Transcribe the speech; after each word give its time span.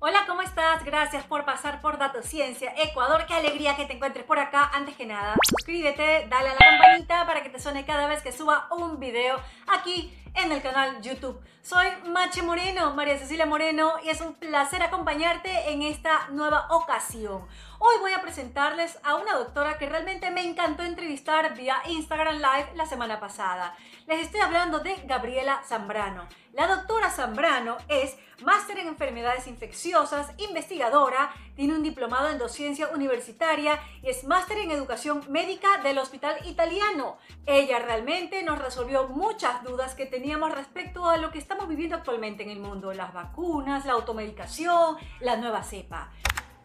Hola, 0.00 0.26
¿cómo 0.28 0.42
estás? 0.42 0.84
Gracias 0.84 1.24
por 1.24 1.44
pasar 1.44 1.80
por 1.80 1.98
Dato 1.98 2.22
Ciencia 2.22 2.72
Ecuador. 2.76 3.26
Qué 3.26 3.34
alegría 3.34 3.74
que 3.74 3.84
te 3.84 3.94
encuentres 3.94 4.24
por 4.24 4.38
acá. 4.38 4.70
Antes 4.72 4.94
que 4.94 5.04
nada, 5.04 5.34
suscríbete, 5.42 6.28
dale 6.28 6.50
a 6.50 6.52
la 6.52 6.56
campanita 6.56 7.26
para 7.26 7.42
que 7.42 7.48
te 7.48 7.58
suene 7.58 7.84
cada 7.84 8.06
vez 8.06 8.22
que 8.22 8.30
suba 8.30 8.68
un 8.70 9.00
video 9.00 9.40
aquí 9.66 10.16
en 10.34 10.52
el 10.52 10.62
canal 10.62 11.00
YouTube. 11.02 11.40
Soy 11.62 11.86
Mache 12.06 12.42
Moreno, 12.42 12.94
María 12.94 13.18
Cecilia 13.18 13.46
Moreno, 13.46 13.94
y 14.04 14.08
es 14.08 14.20
un 14.20 14.34
placer 14.34 14.82
acompañarte 14.82 15.70
en 15.70 15.82
esta 15.82 16.28
nueva 16.30 16.66
ocasión. 16.70 17.46
Hoy 17.78 17.96
voy 18.00 18.12
a 18.12 18.22
presentarles 18.22 18.98
a 19.04 19.16
una 19.16 19.34
doctora 19.34 19.78
que 19.78 19.88
realmente 19.88 20.30
me 20.30 20.44
encantó 20.44 20.82
entrevistar 20.82 21.56
vía 21.56 21.80
Instagram 21.86 22.36
Live 22.36 22.72
la 22.74 22.86
semana 22.86 23.20
pasada. 23.20 23.76
Les 24.06 24.20
estoy 24.20 24.40
hablando 24.40 24.80
de 24.80 24.96
Gabriela 25.04 25.62
Zambrano. 25.64 26.26
La 26.52 26.66
doctora 26.66 27.10
Zambrano 27.10 27.76
es 27.88 28.16
máster 28.42 28.78
en 28.78 28.88
enfermedades 28.88 29.46
infecciosas, 29.46 30.32
investigadora, 30.38 31.30
tiene 31.54 31.74
un 31.74 31.82
diplomado 31.82 32.28
en 32.30 32.38
docencia 32.38 32.88
universitaria 32.88 33.80
y 34.02 34.08
es 34.08 34.24
máster 34.24 34.58
en 34.58 34.70
educación 34.70 35.24
médica 35.28 35.68
del 35.82 35.98
Hospital 35.98 36.36
Italiano. 36.46 37.18
Ella 37.46 37.78
realmente 37.78 38.42
nos 38.42 38.58
resolvió 38.58 39.08
muchas 39.08 39.62
dudas 39.62 39.94
que 39.94 40.06
teníamos 40.06 40.27
respecto 40.36 41.08
a 41.08 41.16
lo 41.16 41.30
que 41.30 41.38
estamos 41.38 41.68
viviendo 41.68 41.96
actualmente 41.96 42.42
en 42.42 42.50
el 42.50 42.60
mundo, 42.60 42.92
las 42.92 43.12
vacunas, 43.14 43.86
la 43.86 43.94
automedicación, 43.94 44.96
la 45.20 45.36
nueva 45.36 45.62
cepa. 45.62 46.10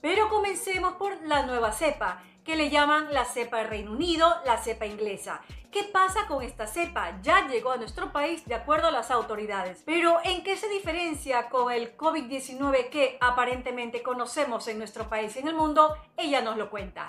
Pero 0.01 0.29
comencemos 0.29 0.93
por 0.93 1.21
la 1.25 1.45
nueva 1.45 1.71
cepa, 1.71 2.21
que 2.43 2.57
le 2.57 2.69
llaman 2.69 3.13
la 3.13 3.23
cepa 3.23 3.59
de 3.59 3.63
Reino 3.63 3.93
Unido, 3.93 4.27
la 4.45 4.57
cepa 4.57 4.85
inglesa. 4.85 5.41
¿Qué 5.71 5.83
pasa 5.85 6.27
con 6.27 6.43
esta 6.43 6.67
cepa? 6.67 7.19
Ya 7.21 7.47
llegó 7.47 7.71
a 7.71 7.77
nuestro 7.77 8.11
país 8.11 8.45
de 8.45 8.53
acuerdo 8.53 8.87
a 8.87 8.91
las 8.91 9.11
autoridades. 9.11 9.81
Pero 9.85 10.17
¿en 10.25 10.43
qué 10.43 10.57
se 10.57 10.67
diferencia 10.67 11.49
con 11.49 11.71
el 11.71 11.95
COVID-19 11.95 12.89
que 12.89 13.17
aparentemente 13.21 14.03
conocemos 14.03 14.67
en 14.67 14.77
nuestro 14.77 15.07
país 15.07 15.35
y 15.37 15.39
en 15.39 15.47
el 15.47 15.55
mundo? 15.55 15.95
Ella 16.17 16.41
nos 16.41 16.57
lo 16.57 16.69
cuenta. 16.69 17.07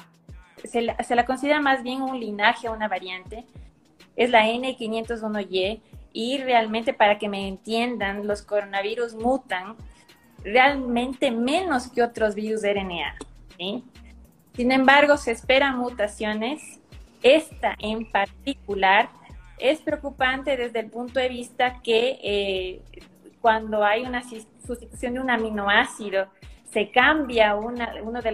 Se 0.62 0.82
la, 0.82 0.96
se 1.02 1.16
la 1.16 1.26
considera 1.26 1.60
más 1.60 1.82
bien 1.82 2.00
un 2.00 2.18
linaje, 2.20 2.68
una 2.70 2.86
variante. 2.86 3.44
Es 4.14 4.30
la 4.30 4.46
N501Y 4.46 5.82
y 6.14 6.38
realmente 6.38 6.94
para 6.94 7.18
que 7.18 7.28
me 7.28 7.48
entiendan, 7.48 8.26
los 8.26 8.40
coronavirus 8.40 9.14
mutan 9.14 9.74
realmente 10.44 11.32
menos 11.32 11.88
que 11.88 12.02
otros 12.02 12.36
virus 12.36 12.62
de 12.62 12.72
RNA. 12.72 13.16
Sin 14.54 14.70
embargo, 14.70 15.16
se 15.16 15.32
esperan 15.32 15.76
mutaciones. 15.76 16.80
Esta 17.22 17.74
en 17.80 18.08
particular 18.10 19.08
es 19.58 19.80
preocupante 19.80 20.56
desde 20.56 20.80
el 20.80 20.90
punto 20.90 21.18
de 21.18 21.28
vista 21.28 21.80
que 21.82 22.20
eh, 22.22 22.82
cuando 23.40 23.84
hay 23.84 24.02
una 24.02 24.22
sustitución 24.22 25.14
de 25.14 25.20
un 25.20 25.30
aminoácido, 25.30 26.28
se 26.74 26.90
cambia 26.90 27.54
uno 27.54 28.20
de, 28.20 28.32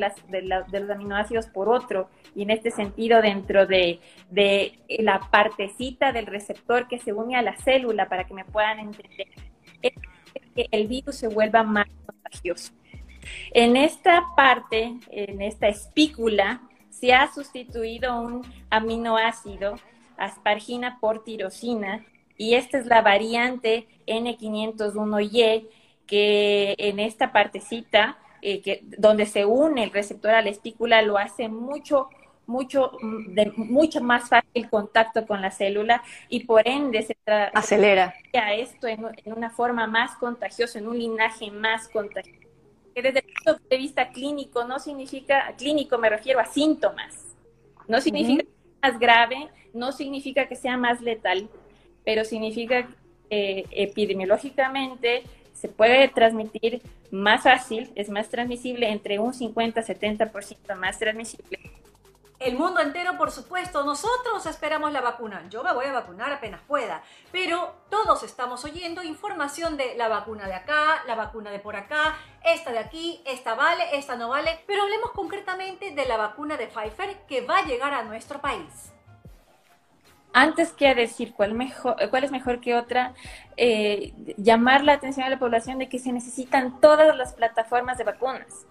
los 0.81 0.91
aminoácidos 0.91 1.47
por 1.47 1.69
otro 1.69 2.09
y 2.35 2.43
en 2.43 2.51
este 2.51 2.71
sentido 2.71 3.21
dentro 3.21 3.67
de, 3.67 4.01
de, 4.31 4.79
la 5.01 5.21
partecita 5.31 6.11
del 6.11 6.25
receptor 6.27 6.89
que 6.89 6.99
se 6.99 7.13
une 7.13 7.37
a 7.37 7.43
la 7.43 7.55
célula 7.59 8.09
para 8.09 8.25
que 8.25 8.33
me 8.33 8.47
puedan 8.47 8.79
entender, 8.79 9.29
es 9.83 9.93
que 10.55 10.69
el 10.71 10.89
virus 10.89 11.17
se 11.17 11.29
vuelva 11.29 11.63
más 11.63 11.87
contagioso. 12.07 12.73
En 13.53 13.77
esta 13.77 14.25
parte, 14.35 14.95
en 15.11 15.43
esta 15.43 15.69
espícula, 15.69 16.63
se 16.89 17.13
ha 17.13 17.31
sustituido 17.31 18.19
un 18.23 18.43
aminoácido, 18.71 19.75
aspargina 20.17 20.99
por 20.99 21.25
tirosina, 21.25 22.07
y 22.39 22.55
esta 22.55 22.79
es 22.79 22.87
la 22.87 23.03
variante 23.03 23.87
N501Y, 24.07 25.69
que 26.07 26.75
en 26.79 26.99
esta 26.99 27.33
partecita, 27.33 28.19
eh, 28.43 28.61
que, 28.63 28.83
donde 28.85 29.27
se 29.27 29.45
une 29.45 29.85
el 29.85 29.91
receptor 29.91 30.35
a 30.35 30.43
la 30.43 30.51
espícula, 30.51 31.03
lo 31.03 31.19
hace 31.19 31.49
mucho 31.49 32.09
mucho, 32.51 32.91
de 33.29 33.53
mucho 33.57 34.01
más 34.03 34.29
fácil 34.29 34.69
contacto 34.69 35.25
con 35.25 35.41
la 35.41 35.51
célula 35.51 36.03
y 36.29 36.45
por 36.45 36.67
ende 36.67 37.03
se 37.03 37.17
acelera 37.55 38.13
a 38.35 38.55
esto 38.55 38.89
en, 38.89 39.07
una 39.25 39.51
forma 39.51 39.87
más 39.87 40.17
contagiosa, 40.17 40.81
en 40.81 40.89
un 40.89 40.99
linaje 40.99 41.51
más 41.51 41.89
contagioso. 41.89 42.41
Que 42.95 43.03
desde 43.03 43.21
el 43.21 43.27
punto 43.33 43.63
de 43.71 43.77
vista 43.77 44.09
clínico 44.11 44.65
no 44.65 44.81
significa, 44.81 45.55
clínico 45.57 45.97
me 45.97 46.11
refiero 46.11 46.41
a 46.41 46.45
síntomas, 46.45 47.37
no 47.87 48.01
significa 48.01 48.43
que 48.43 48.51
sea 48.51 48.91
más 48.91 49.01
grave, 49.01 49.49
no 49.73 49.93
significa 49.93 50.49
que 50.49 50.57
sea 50.57 50.77
más 50.77 51.01
letal, 51.01 51.49
pero 52.05 52.25
significa 52.25 52.83
que 52.83 53.01
eh, 53.33 53.65
epidemiológicamente 53.71 55.23
se 55.61 55.69
puede 55.69 56.09
transmitir 56.09 56.83
más 57.11 57.43
fácil, 57.43 57.93
es 57.95 58.09
más 58.09 58.29
transmisible, 58.29 58.91
entre 58.91 59.19
un 59.19 59.33
50-70% 59.33 60.75
más 60.77 60.99
transmisible 60.99 61.59
el 62.41 62.57
mundo 62.57 62.81
entero, 62.81 63.19
por 63.19 63.31
supuesto, 63.31 63.85
nosotros 63.85 64.47
esperamos 64.47 64.93
la 64.93 65.03
vacuna. 65.03 65.47
Yo 65.51 65.63
me 65.63 65.75
voy 65.75 65.85
a 65.85 65.93
vacunar 65.93 66.33
apenas 66.33 66.63
pueda, 66.63 67.03
pero 67.31 67.75
todos 67.91 68.23
estamos 68.23 68.65
oyendo 68.65 69.03
información 69.03 69.77
de 69.77 69.95
la 69.97 70.09
vacuna 70.09 70.47
de 70.47 70.55
acá, 70.55 71.03
la 71.07 71.17
vacuna 71.17 71.51
de 71.51 71.59
por 71.59 71.77
acá, 71.77 72.17
esta 72.43 72.73
de 72.73 72.79
aquí, 72.79 73.23
esta 73.27 73.55
vale, 73.55 73.85
esta 73.93 74.17
no 74.17 74.31
vale, 74.31 74.65
pero 74.67 74.83
hablemos 74.83 75.11
concretamente 75.11 75.91
de 75.91 76.07
la 76.07 76.17
vacuna 76.17 76.57
de 76.57 76.67
Pfizer 76.67 77.27
que 77.29 77.43
va 77.43 77.59
a 77.59 77.67
llegar 77.67 77.93
a 77.93 78.05
nuestro 78.05 78.41
país. 78.41 78.91
Antes 80.33 80.73
que 80.73 80.95
decir 80.95 81.33
cuál, 81.35 81.55
mejor, 81.55 81.97
cuál 82.11 82.25
es 82.25 82.31
mejor 82.31 82.61
que 82.61 82.75
otra, 82.75 83.15
eh, 83.57 84.13
llamar 84.37 84.85
la 84.85 84.93
atención 84.93 85.27
a 85.27 85.31
la 85.31 85.39
población 85.39 85.79
de 85.79 85.89
que 85.89 85.99
se 85.99 86.13
necesitan 86.13 86.81
todas 86.81 87.17
las 87.17 87.33
plataformas 87.33 87.99
de 87.99 88.05
vacunas 88.05 88.67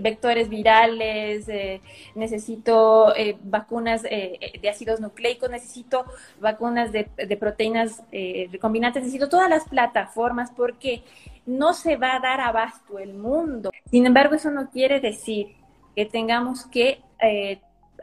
vectores 0.00 0.48
virales, 0.48 1.48
eh, 1.48 1.80
necesito 2.14 3.14
eh, 3.16 3.36
vacunas 3.42 4.02
eh, 4.08 4.58
de 4.60 4.68
ácidos 4.68 5.00
nucleicos, 5.00 5.50
necesito 5.50 6.04
vacunas 6.40 6.92
de, 6.92 7.04
proteínas 7.38 8.02
recombinantes, 8.50 9.02
necesito 9.02 9.28
todas 9.28 9.48
las 9.48 9.64
plataformas 9.68 10.50
porque 10.50 11.02
no 11.46 11.72
se 11.72 11.96
va 11.96 12.16
a 12.16 12.20
dar 12.20 12.40
abasto 12.40 12.98
el 12.98 13.14
mundo. 13.14 13.70
Sin 13.90 14.06
embargo, 14.06 14.34
eso 14.34 14.50
no 14.50 14.70
quiere 14.70 15.00
decir 15.00 15.56
que 15.94 16.06
tengamos 16.06 16.66
que 16.66 17.00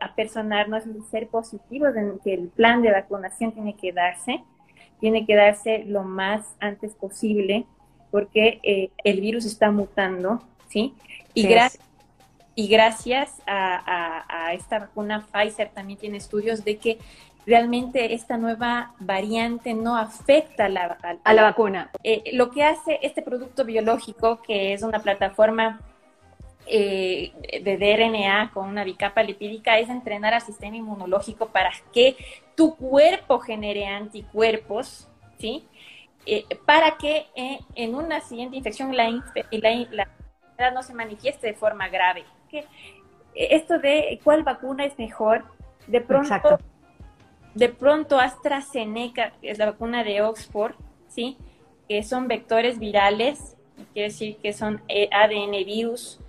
apersonarnos 0.01 0.83
y 0.88 1.01
ser 1.09 1.28
positivos 1.28 1.95
en 1.95 2.19
que 2.19 2.33
el 2.33 2.47
plan 2.50 2.81
de 2.81 2.91
vacunación 2.91 3.51
tiene 3.51 3.75
que 3.75 3.91
darse, 3.91 4.44
tiene 5.00 5.25
que 5.25 5.35
darse 5.35 5.83
lo 5.85 6.03
más 6.03 6.56
antes 6.59 6.94
posible 6.94 7.66
porque 8.11 8.91
el 9.03 9.22
virus 9.22 9.45
está 9.45 9.72
mutando 9.72 10.41
¿sí? 10.69 10.94
Y, 11.34 11.47
y 12.55 12.67
gracias 12.67 13.41
a, 13.45 14.51
esta 14.53 14.79
vacuna 14.79 15.25
Pfizer 15.31 15.69
también 15.69 16.00
tiene 16.00 16.17
estudios 16.17 16.63
de 16.63 16.78
que 16.78 17.00
realmente 17.45 18.13
esta 18.13 18.38
nueva 18.38 18.94
variante 19.00 19.73
no 19.73 19.97
afecta 19.97 20.66
a 20.66 21.34
la 21.34 21.41
vacuna. 21.44 21.91
Eh, 22.03 22.23
lo 22.34 22.51
que 22.51 22.63
hace 22.63 23.00
este 23.01 23.22
producto 23.22 23.66
biológico, 23.66 24.41
que 24.41 24.73
es 24.73 24.84
una 24.84 25.00
plataforma 25.00 25.81
eh, 26.67 27.31
de 27.63 27.77
DRNA 27.77 28.51
con 28.53 28.67
una 28.67 28.83
bicapa 28.83 29.23
lipídica, 29.23 29.77
es 29.79 29.89
entrenar 29.89 30.33
al 30.33 30.41
sistema 30.41 30.77
inmunológico 30.77 31.47
para 31.47 31.71
que 31.93 32.15
tu 32.55 32.75
cuerpo 32.75 33.39
genere 33.39 33.87
anticuerpos, 33.87 35.07
¿sí? 35.39 35.67
Eh, 36.25 36.45
para 36.65 36.97
que 36.97 37.27
en 37.75 37.93
una 37.93 38.19
siguiente 38.21 38.57
infección 38.57 38.95
la, 38.95 39.09
la 39.91 40.71
no 40.71 40.81
se 40.81 40.93
manifieste 40.93 41.47
de 41.47 41.53
forma 41.53 41.87
grave. 41.89 42.23
Esto 43.35 43.77
de 43.79 44.19
cuál 44.23 44.43
vacuna 44.43 44.85
es 44.85 44.97
mejor, 44.97 45.43
de 45.87 46.01
pronto, 46.01 46.57
de 47.53 47.69
pronto 47.69 48.19
AstraZeneca, 48.19 49.33
es 49.41 49.57
la 49.57 49.67
vacuna 49.67 50.03
de 50.03 50.21
Oxford, 50.21 50.75
¿sí? 51.09 51.37
que 51.87 52.03
son 52.03 52.28
vectores 52.28 52.79
virales, 52.79 53.57
quiere 53.93 54.09
decir 54.09 54.37
que 54.37 54.53
son 54.53 54.81
eh, 54.87 55.09
ADN 55.11 55.51
virus, 55.66 56.19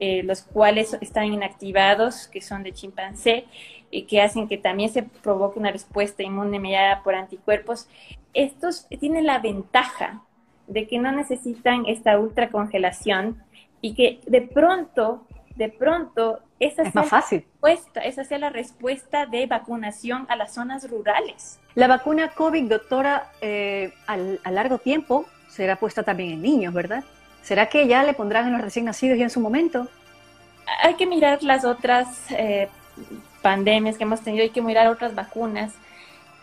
eh, 0.00 0.22
los 0.22 0.42
cuales 0.42 0.96
están 1.00 1.26
inactivados, 1.26 2.28
que 2.28 2.40
son 2.40 2.62
de 2.62 2.72
chimpancé, 2.72 3.46
y 3.90 4.02
que 4.02 4.20
hacen 4.20 4.48
que 4.48 4.58
también 4.58 4.90
se 4.90 5.02
provoque 5.02 5.58
una 5.58 5.70
respuesta 5.70 6.22
inmune 6.22 6.58
mediada 6.58 7.02
por 7.02 7.14
anticuerpos. 7.14 7.88
Estos 8.34 8.86
tienen 9.00 9.26
la 9.26 9.38
ventaja 9.38 10.22
de 10.66 10.86
que 10.86 10.98
no 10.98 11.12
necesitan 11.12 11.86
esta 11.86 12.18
ultracongelación 12.18 13.42
y 13.80 13.94
que 13.94 14.20
de 14.26 14.42
pronto, 14.42 15.26
de 15.54 15.68
pronto, 15.68 16.40
esa 16.58 16.82
es 16.82 16.92
sea 16.92 17.02
más 17.02 17.10
fácil. 17.10 17.40
Respuesta, 17.62 18.00
esa 18.00 18.24
sea 18.24 18.38
la 18.38 18.50
respuesta 18.50 19.26
de 19.26 19.46
vacunación 19.46 20.26
a 20.28 20.36
las 20.36 20.52
zonas 20.54 20.90
rurales. 20.90 21.60
La 21.74 21.86
vacuna 21.86 22.28
COVID, 22.28 22.68
doctora, 22.68 23.30
eh, 23.40 23.92
a 24.06 24.50
largo 24.50 24.78
tiempo 24.78 25.26
será 25.48 25.76
puesta 25.76 26.02
también 26.02 26.32
en 26.32 26.42
niños, 26.42 26.74
¿verdad? 26.74 27.04
¿Será 27.46 27.68
que 27.68 27.86
ya 27.86 28.02
le 28.02 28.12
pondrán 28.12 28.48
en 28.48 28.54
los 28.54 28.60
recién 28.60 28.86
nacidos 28.86 29.18
ya 29.18 29.22
en 29.22 29.30
su 29.30 29.38
momento? 29.38 29.86
Hay 30.82 30.94
que 30.94 31.06
mirar 31.06 31.44
las 31.44 31.64
otras 31.64 32.08
eh, 32.30 32.68
pandemias 33.40 33.96
que 33.96 34.02
hemos 34.02 34.20
tenido, 34.20 34.42
hay 34.42 34.50
que 34.50 34.62
mirar 34.62 34.88
otras 34.88 35.14
vacunas. 35.14 35.72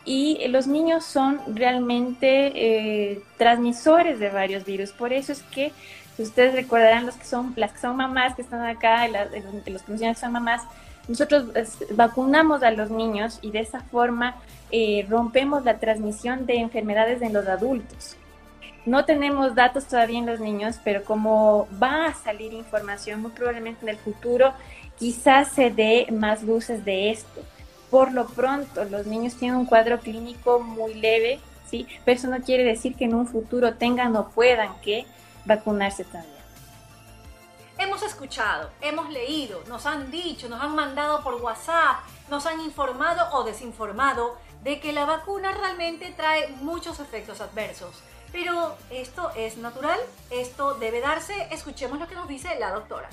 y 0.06 0.48
los 0.48 0.66
niños 0.68 1.04
son 1.04 1.42
realmente 1.48 2.52
eh, 2.56 3.22
transmisores 3.38 4.18
de 4.20 4.30
varios 4.30 4.64
virus. 4.64 4.92
Por 4.92 5.12
eso 5.12 5.34
es 5.34 5.44
que, 5.44 5.74
ustedes 6.18 6.54
recordarán, 6.56 7.06
los 7.06 7.16
que 7.16 7.26
son, 7.26 7.54
las 7.58 7.74
que 7.74 7.80
son 7.80 7.98
mamás 7.98 8.36
que 8.36 8.42
están 8.42 8.66
acá, 8.66 9.06
los 9.66 9.82
que 9.84 10.16
son 10.16 10.32
mamás, 10.32 10.62
nosotros 11.10 11.48
vacunamos 11.92 12.64
a 12.64 12.72
los 12.72 12.90
niños 12.90 13.40
y 13.42 13.52
de 13.52 13.60
esa 13.60 13.82
forma 13.82 14.36
eh, 14.72 15.06
rompemos 15.10 15.66
la 15.66 15.80
transmisión 15.80 16.46
de 16.46 16.60
enfermedades 16.60 17.22
en 17.22 17.34
los 17.34 17.46
adultos. 17.48 18.16
No 18.86 19.06
tenemos 19.06 19.56
datos 19.56 19.86
todavía 19.86 20.20
en 20.20 20.26
los 20.26 20.42
niños, 20.42 20.76
pero 20.84 21.06
como 21.06 21.68
va 21.82 22.08
a 22.08 22.14
salir 22.14 22.52
información 22.52 23.22
muy 23.22 23.32
probablemente 23.32 23.86
en 23.86 23.90
el 23.90 23.98
futuro, 23.98 24.54
quizás 25.00 25.50
se 25.50 25.70
dé 25.70 26.08
más 26.12 26.44
luces 26.44 26.84
de 26.84 27.12
esto. 27.12 27.42
Por 27.90 28.12
lo 28.12 28.28
pronto, 28.28 28.84
los 28.86 29.06
niños 29.06 29.36
tienen 29.36 29.58
un 29.58 29.66
cuadro 29.66 30.00
clínico 30.00 30.60
muy 30.60 30.96
leve, 30.96 31.40
¿sí? 31.70 31.88
Pero 32.04 32.18
eso 32.18 32.28
no 32.28 32.42
quiere 32.42 32.64
decir 32.64 32.96
que 32.96 33.06
en 33.06 33.16
un 33.16 33.28
futuro 33.28 33.76
tengan 33.76 34.16
o 34.18 34.30
puedan 34.30 34.80
que 34.82 35.06
vacunarse 35.46 36.04
también. 36.04 36.34
Hemos 37.78 38.04
escuchado, 38.04 38.70
hemos 38.82 39.10
leído, 39.10 39.64
nos 39.68 39.86
han 39.86 40.12
dicho, 40.12 40.48
nos 40.50 40.62
han 40.62 40.76
mandado 40.76 41.24
por 41.24 41.36
WhatsApp, 41.42 41.98
nos 42.30 42.46
han 42.46 42.60
informado 42.60 43.38
o 43.38 43.44
desinformado 43.44 44.38
de 44.64 44.80
que 44.80 44.94
la 44.94 45.06
vacuna 45.06 45.52
realmente 45.54 46.14
trae 46.16 46.50
muchos 46.62 47.00
efectos 47.00 47.42
adversos. 47.42 48.04
Pero 48.34 48.76
esto 48.90 49.30
es 49.38 49.58
natural, 49.58 50.00
esto 50.32 50.74
debe 50.74 51.00
darse. 51.00 51.34
Escuchemos 51.52 52.00
lo 52.00 52.08
que 52.08 52.16
nos 52.16 52.28
dice 52.28 52.50
la 52.60 52.72
doctora. 52.72 53.08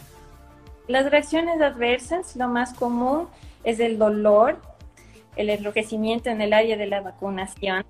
Las 0.89 1.09
reacciones 1.11 1.61
adversas, 1.61 2.35
lo 2.35 2.49
más 2.49 2.75
común 2.75 3.29
es 3.63 3.79
el 3.79 3.99
dolor, 3.99 4.59
el 5.37 5.51
enrojecimiento 5.51 6.31
en 6.31 6.41
el 6.41 6.55
área 6.55 6.77
de 6.77 6.87
la 6.87 7.03
vacunación, 7.03 7.85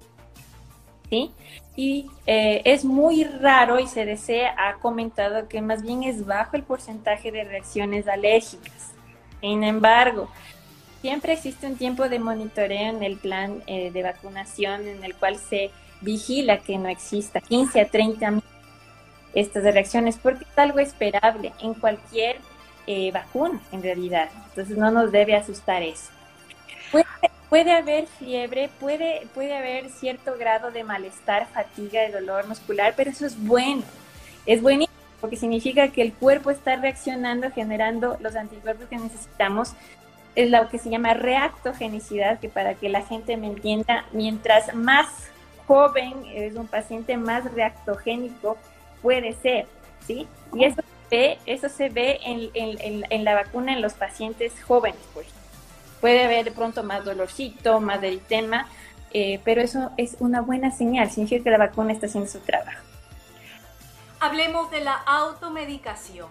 ¿sí? 1.09 1.31
Y 1.77 2.11
eh, 2.27 2.63
es 2.65 2.85
muy 2.85 3.25
raro 3.25 3.79
y 3.79 3.87
desea, 3.87 4.55
ha 4.59 4.75
comentado 4.75 5.49
que 5.49 5.63
más 5.63 5.83
bien 5.83 6.03
es 6.03 6.27
bajo 6.27 6.57
el 6.57 6.65
porcentaje 6.65 7.31
de 7.31 7.45
reacciones 7.45 8.09
alérgicas. 8.09 8.93
Sin 9.41 9.63
embargo, 9.63 10.29
siempre 11.01 11.33
existe 11.33 11.67
un 11.67 11.77
tiempo 11.77 12.09
de 12.09 12.19
monitoreo 12.19 12.91
en 12.91 13.03
el 13.03 13.17
plan 13.17 13.63
eh, 13.67 13.91
de 13.93 14.03
vacunación 14.03 14.87
en 14.87 15.05
el 15.05 15.15
cual 15.15 15.39
se 15.39 15.71
vigila 16.01 16.59
que 16.59 16.79
no 16.79 16.89
exista 16.89 17.41
15 17.41 17.81
a 17.81 17.89
30 17.89 18.31
mil 18.31 18.43
estas 19.35 19.63
reacciones 19.63 20.19
porque 20.19 20.45
es 20.45 20.59
algo 20.59 20.79
esperable 20.79 21.53
en 21.61 21.75
cualquier 21.75 22.39
eh, 22.87 23.11
vacuna 23.13 23.61
en 23.73 23.83
realidad. 23.83 24.29
Entonces 24.49 24.77
no 24.77 24.91
nos 24.91 25.13
debe 25.13 25.37
asustar 25.37 25.83
eso. 25.83 26.11
Puede, 27.49 27.73
haber 27.73 28.07
fiebre, 28.07 28.71
puede, 28.79 29.27
puede 29.35 29.57
haber 29.57 29.91
cierto 29.91 30.37
grado 30.39 30.71
de 30.71 30.85
malestar, 30.85 31.49
fatiga, 31.53 32.03
de 32.03 32.13
dolor 32.13 32.47
muscular, 32.47 32.95
pero 32.97 33.11
eso 33.11 33.27
es 33.27 33.37
bueno. 33.45 33.83
Es 34.47 34.63
buenísimo 34.63 34.97
porque 35.21 35.37
significa 35.37 35.89
que 35.89 36.03
el 36.03 36.13
cuerpo 36.13 36.51
está 36.51 36.77
reaccionando, 36.77 37.51
generando 37.51 38.17
los 38.21 38.37
anticuerpos 38.37 38.87
que 38.89 38.99
necesitamos. 38.99 39.73
Es 40.37 40.49
lo 40.49 40.69
que 40.69 40.79
se 40.79 40.91
llama 40.91 41.15
reactogenicidad, 41.15 42.39
que 42.39 42.49
para 42.49 42.75
que 42.75 42.89
la 42.89 43.03
gente 43.03 43.37
me 43.37 43.49
entienda, 43.49 44.05
mientras 44.13 44.73
más 44.73 45.09
joven 45.71 46.25
es 46.35 46.57
un 46.57 46.67
paciente 46.67 47.17
más 47.17 47.45
reactogénico 47.55 48.59
puede 49.03 49.35
ser, 49.35 49.69
¿sí? 50.05 50.27
Y 50.53 50.65
eso 50.65 50.83
se 50.83 51.17
ve, 51.17 51.39
eso 51.47 51.69
se 51.69 51.89
ve 51.89 52.19
en, 52.25 53.25
la 53.25 53.35
vacuna 53.37 53.73
en 53.73 53.81
los 53.81 53.93
pacientes 53.93 54.53
jóvenes, 54.65 55.01
pues 55.15 55.29
puede 56.01 56.25
haber 56.25 56.45
de 56.45 56.51
pronto 56.51 56.83
más 56.83 57.05
dolorcito, 57.05 57.79
más 57.79 58.03
eritema, 58.03 58.67
eh, 59.13 59.39
pero 59.45 59.63
eso 59.63 59.93
es 59.97 60.17
una 60.19 60.41
buena 60.41 60.73
señal, 60.73 61.09
significa 61.09 61.45
que 61.45 61.51
la 61.51 61.59
vacuna 61.59 61.93
está 61.93 62.07
haciendo 62.07 62.29
su 62.29 62.41
trabajo. 62.41 62.83
Hablemos 64.19 64.73
de 64.73 64.81
la 64.81 64.95
automedicación. 64.95 66.27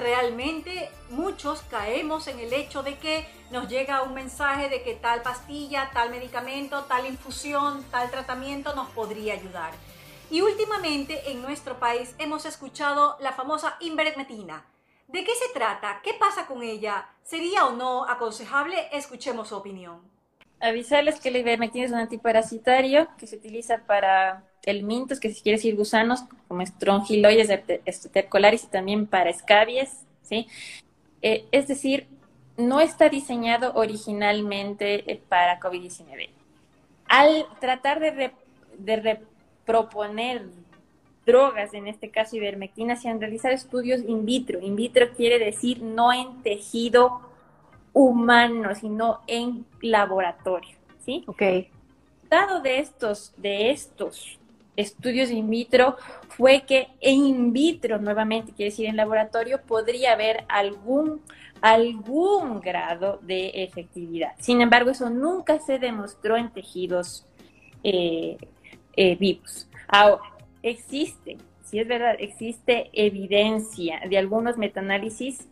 Realmente 0.00 0.90
muchos 1.10 1.62
caemos 1.62 2.26
en 2.26 2.38
el 2.38 2.52
hecho 2.52 2.82
de 2.82 2.98
que 2.98 3.26
nos 3.50 3.68
llega 3.68 4.02
un 4.02 4.14
mensaje 4.14 4.68
de 4.68 4.82
que 4.82 4.94
tal 4.94 5.22
pastilla, 5.22 5.90
tal 5.92 6.10
medicamento, 6.10 6.84
tal 6.84 7.06
infusión, 7.06 7.84
tal 7.90 8.10
tratamiento 8.10 8.74
nos 8.74 8.88
podría 8.90 9.34
ayudar. 9.34 9.72
Y 10.30 10.40
últimamente 10.40 11.30
en 11.30 11.42
nuestro 11.42 11.78
país 11.78 12.14
hemos 12.18 12.46
escuchado 12.46 13.16
la 13.20 13.32
famosa 13.32 13.76
invermectina 13.80 14.64
¿De 15.08 15.22
qué 15.22 15.32
se 15.36 15.52
trata? 15.54 16.00
¿Qué 16.02 16.14
pasa 16.14 16.48
con 16.48 16.64
ella? 16.64 17.08
¿Sería 17.22 17.66
o 17.66 17.72
no 17.72 18.04
aconsejable? 18.08 18.88
Escuchemos 18.90 19.48
su 19.48 19.56
opinión. 19.56 20.15
Avisarles 20.60 21.20
que 21.20 21.30
la 21.30 21.38
ivermectina 21.38 21.84
es 21.84 21.92
un 21.92 21.98
antiparasitario 21.98 23.08
que 23.18 23.26
se 23.26 23.36
utiliza 23.36 23.78
para 23.86 24.44
el 24.64 24.82
mintos, 24.82 25.20
que 25.20 25.32
si 25.32 25.42
quiere 25.42 25.58
decir 25.58 25.76
gusanos, 25.76 26.24
como 26.48 26.64
strongyloides 26.64 27.50
estercolaris 27.84 28.64
y 28.64 28.68
también 28.68 29.06
para 29.06 29.30
escabies, 29.30 30.04
¿sí? 30.22 30.48
Eh, 31.22 31.44
es 31.52 31.68
decir, 31.68 32.06
no 32.56 32.80
está 32.80 33.08
diseñado 33.08 33.72
originalmente 33.74 35.10
eh, 35.10 35.20
para 35.28 35.60
COVID-19. 35.60 36.30
Al 37.08 37.46
tratar 37.60 38.00
de, 38.00 38.32
de 38.78 38.96
reproponer 38.96 40.46
drogas, 41.26 41.74
en 41.74 41.86
este 41.86 42.10
caso 42.10 42.36
ivermectina, 42.36 42.96
se 42.96 43.08
han 43.08 43.20
realizado 43.20 43.54
estudios 43.54 44.00
in 44.06 44.24
vitro. 44.24 44.60
In 44.60 44.76
vitro 44.76 45.12
quiere 45.12 45.38
decir 45.38 45.82
no 45.82 46.12
en 46.12 46.42
tejido 46.42 47.20
humano, 47.96 48.74
sino 48.74 49.20
en 49.26 49.64
laboratorio, 49.80 50.76
¿sí? 51.02 51.24
Ok. 51.26 51.42
Dado 52.28 52.60
de 52.60 52.80
estos, 52.80 53.32
de 53.38 53.70
estos 53.70 54.38
estudios 54.76 55.30
in 55.30 55.48
vitro 55.48 55.96
fue 56.28 56.64
que 56.66 56.88
in 57.00 57.54
vitro, 57.54 57.98
nuevamente 57.98 58.52
quiere 58.52 58.70
decir 58.70 58.84
en 58.84 58.96
laboratorio, 58.96 59.62
podría 59.62 60.12
haber 60.12 60.44
algún, 60.48 61.22
algún 61.62 62.60
grado 62.60 63.18
de 63.22 63.64
efectividad. 63.64 64.32
Sin 64.40 64.60
embargo, 64.60 64.90
eso 64.90 65.08
nunca 65.08 65.58
se 65.60 65.78
demostró 65.78 66.36
en 66.36 66.50
tejidos 66.50 67.24
eh, 67.82 68.36
eh, 68.94 69.16
vivos. 69.16 69.70
Ahora, 69.88 70.22
existe, 70.62 71.38
si 71.64 71.78
es 71.78 71.88
verdad, 71.88 72.16
existe 72.18 72.90
evidencia 72.92 74.02
de 74.06 74.18
algunos 74.18 74.58
metaanálisis 74.58 75.48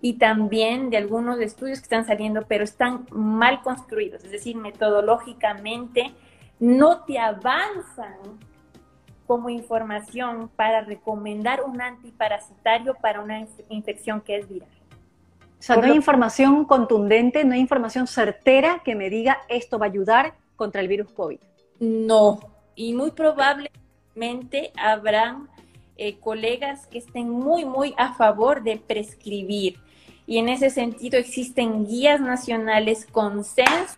y 0.00 0.14
también 0.14 0.90
de 0.90 0.96
algunos 0.96 1.40
estudios 1.40 1.78
que 1.78 1.84
están 1.84 2.06
saliendo, 2.06 2.42
pero 2.46 2.64
están 2.64 3.06
mal 3.10 3.62
construidos, 3.62 4.24
es 4.24 4.30
decir, 4.30 4.56
metodológicamente 4.56 6.12
no 6.60 7.04
te 7.04 7.18
avanzan 7.18 8.16
como 9.26 9.50
información 9.50 10.50
para 10.56 10.80
recomendar 10.82 11.62
un 11.62 11.80
antiparasitario 11.80 12.94
para 12.94 13.20
una 13.20 13.46
infección 13.68 14.20
que 14.20 14.36
es 14.36 14.48
viral. 14.48 14.68
O 15.58 15.62
sea, 15.62 15.76
no 15.76 15.84
hay 15.84 15.92
información 15.94 16.64
contundente, 16.64 17.44
no 17.44 17.54
hay 17.54 17.60
información 17.60 18.06
certera 18.06 18.80
que 18.84 18.94
me 18.94 19.10
diga 19.10 19.38
esto 19.48 19.78
va 19.78 19.86
a 19.86 19.88
ayudar 19.88 20.34
contra 20.56 20.80
el 20.80 20.88
virus 20.88 21.12
COVID. 21.12 21.40
No, 21.80 22.38
y 22.74 22.94
muy 22.94 23.10
probable 23.10 23.70
habrán 24.76 25.48
eh, 25.96 26.18
colegas 26.18 26.86
que 26.86 26.98
estén 26.98 27.28
muy, 27.28 27.64
muy 27.64 27.94
a 27.96 28.14
favor 28.14 28.62
de 28.62 28.76
prescribir. 28.76 29.78
Y 30.28 30.36
en 30.36 30.50
ese 30.50 30.68
sentido 30.68 31.18
existen 31.18 31.86
guías 31.86 32.20
nacionales, 32.20 33.06
consensos, 33.06 33.96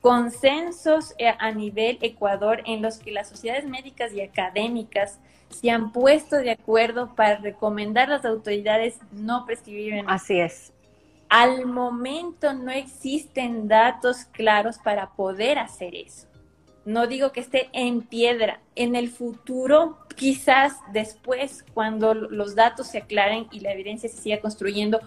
consensos 0.00 1.14
eh, 1.16 1.32
a 1.38 1.52
nivel 1.52 1.96
Ecuador 2.02 2.60
en 2.66 2.82
los 2.82 2.98
que 2.98 3.12
las 3.12 3.28
sociedades 3.28 3.64
médicas 3.64 4.12
y 4.12 4.20
académicas 4.20 5.20
se 5.50 5.70
han 5.70 5.92
puesto 5.92 6.38
de 6.38 6.50
acuerdo 6.50 7.14
para 7.14 7.36
recomendar 7.36 8.08
a 8.08 8.16
las 8.16 8.24
autoridades 8.24 8.98
no 9.12 9.46
prescribir. 9.46 10.02
Así 10.08 10.40
es. 10.40 10.72
Al 11.28 11.66
momento 11.66 12.52
no 12.52 12.72
existen 12.72 13.68
datos 13.68 14.24
claros 14.32 14.78
para 14.78 15.10
poder 15.12 15.60
hacer 15.60 15.94
eso 15.94 16.26
no 16.84 17.06
digo 17.06 17.32
que 17.32 17.40
esté 17.40 17.70
en 17.72 18.02
piedra. 18.02 18.60
En 18.74 18.96
el 18.96 19.08
futuro, 19.08 19.98
quizás 20.16 20.74
después, 20.92 21.64
cuando 21.74 22.14
los 22.14 22.54
datos 22.54 22.88
se 22.88 22.98
aclaren 22.98 23.48
y 23.50 23.60
la 23.60 23.72
evidencia 23.72 24.08
se 24.08 24.16
siga 24.16 24.40
construyendo, 24.40 25.00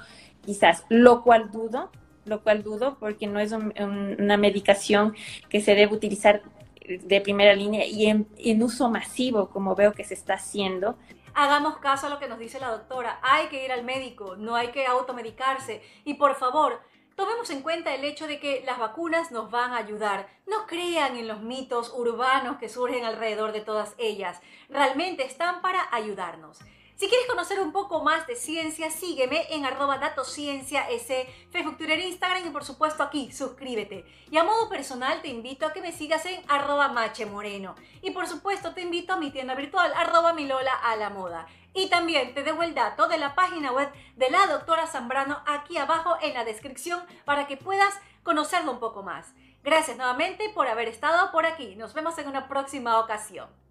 quizás, 0.45 0.85
lo 0.89 1.23
cual 1.23 1.51
dudo, 1.51 1.91
lo 2.25 2.41
cual 2.41 2.63
dudo 2.63 2.97
porque 2.99 3.27
no 3.27 3.39
es 3.39 3.51
una 3.51 4.37
medicación 4.37 5.15
que 5.49 5.61
se 5.61 5.75
debe 5.75 5.93
utilizar 5.93 6.41
de 6.87 7.21
primera 7.21 7.53
línea 7.53 7.85
y 7.85 8.05
en, 8.05 8.27
en 8.37 8.63
uso 8.63 8.89
masivo, 8.89 9.49
como 9.49 9.75
veo 9.75 9.93
que 9.93 10.03
se 10.03 10.13
está 10.13 10.35
haciendo. 10.35 10.97
Hagamos 11.33 11.77
caso 11.77 12.07
a 12.07 12.09
lo 12.09 12.17
que 12.17 12.27
nos 12.27 12.39
dice 12.39 12.59
la 12.59 12.71
doctora. 12.71 13.19
Hay 13.21 13.47
que 13.47 13.63
ir 13.63 13.71
al 13.71 13.83
médico, 13.83 14.35
no 14.37 14.55
hay 14.55 14.69
que 14.69 14.85
automedicarse. 14.87 15.81
Y 16.03 16.15
por 16.15 16.35
favor, 16.35 16.81
Tomemos 17.17 17.49
en 17.49 17.63
cuenta 17.63 17.95
el 17.95 18.05
hecho 18.05 18.27
de 18.27 18.39
que 18.39 18.61
las 18.63 18.77
vacunas 18.77 19.31
nos 19.31 19.49
van 19.49 19.73
a 19.73 19.77
ayudar. 19.77 20.29
No 20.45 20.67
crean 20.67 21.17
en 21.17 21.27
los 21.27 21.41
mitos 21.41 21.91
urbanos 21.95 22.57
que 22.57 22.69
surgen 22.69 23.05
alrededor 23.05 23.53
de 23.53 23.61
todas 23.61 23.95
ellas. 23.97 24.39
Realmente 24.69 25.25
están 25.25 25.63
para 25.63 25.87
ayudarnos. 25.91 26.59
Si 26.97 27.07
quieres 27.07 27.27
conocer 27.27 27.59
un 27.59 27.71
poco 27.71 28.03
más 28.03 28.25
de 28.25 28.35
ciencia, 28.35 28.89
sígueme 28.89 29.45
en 29.51 29.67
arroba 29.67 29.99
datociencia, 29.99 30.89
ese 30.89 31.31
Facebook, 31.51 31.77
Twitter, 31.77 31.99
Instagram 31.99 32.47
y 32.47 32.49
por 32.49 32.63
supuesto 32.63 33.03
aquí, 33.03 33.31
suscríbete. 33.31 34.03
Y 34.31 34.37
a 34.37 34.43
modo 34.43 34.67
personal 34.67 35.21
te 35.21 35.27
invito 35.27 35.67
a 35.67 35.73
que 35.73 35.81
me 35.81 35.91
sigas 35.91 36.25
en 36.25 36.41
arroba 36.47 36.87
mache 36.87 37.27
moreno. 37.27 37.75
Y 38.01 38.09
por 38.09 38.25
supuesto 38.25 38.73
te 38.73 38.81
invito 38.81 39.13
a 39.13 39.17
mi 39.17 39.29
tienda 39.29 39.53
virtual 39.53 39.93
arroba 39.95 40.33
milola 40.33 40.73
a 40.73 40.95
la 40.95 41.11
moda. 41.11 41.45
Y 41.75 41.87
también 41.87 42.33
te 42.33 42.41
dejo 42.41 42.63
el 42.63 42.73
dato 42.73 43.07
de 43.07 43.19
la 43.19 43.35
página 43.35 43.71
web 43.71 43.91
de 44.15 44.31
la 44.31 44.47
doctora 44.47 44.87
Zambrano 44.87 45.43
aquí 45.45 45.77
abajo 45.77 46.17
en 46.23 46.33
la 46.33 46.45
descripción 46.45 47.05
para 47.25 47.45
que 47.45 47.57
puedas 47.57 47.93
conocerlo 48.23 48.71
un 48.71 48.79
poco 48.79 49.03
más. 49.03 49.35
Gracias 49.63 49.97
nuevamente 49.97 50.49
por 50.49 50.67
haber 50.67 50.87
estado 50.87 51.31
por 51.31 51.45
aquí. 51.45 51.75
Nos 51.75 51.93
vemos 51.93 52.17
en 52.17 52.27
una 52.27 52.47
próxima 52.47 52.99
ocasión. 52.99 53.66